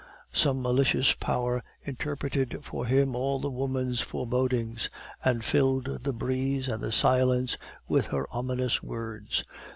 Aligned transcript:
Some 0.33 0.63
malicious 0.63 1.13
power 1.13 1.63
interpreted 1.85 2.57
for 2.65 2.87
him 2.87 3.15
all 3.15 3.37
the 3.39 3.51
woman's 3.51 4.01
forebodings, 4.01 4.89
and 5.23 5.45
filled 5.45 6.01
the 6.03 6.11
breeze 6.11 6.67
and 6.67 6.81
the 6.81 6.91
silence 6.91 7.55
with 7.87 8.07
her 8.07 8.25
ominous 8.31 8.81
words. 8.81 9.43